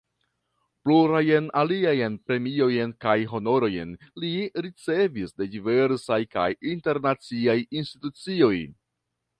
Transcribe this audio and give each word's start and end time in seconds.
Plurajn 0.85 1.49
aliajn 1.61 2.15
premiojn 2.31 2.95
kaj 3.05 3.15
honorojn 3.35 3.93
li 4.25 4.33
ricevis 4.67 5.39
de 5.43 5.51
diversaj 5.53 6.21
kaj 6.37 6.49
internaciaj 6.75 7.61
institucioj. 7.83 8.55